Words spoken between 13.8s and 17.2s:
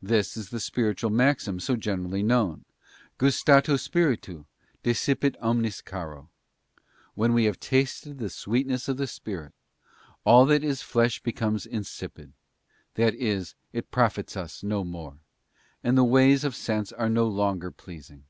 profits us no more, and the ways of sense are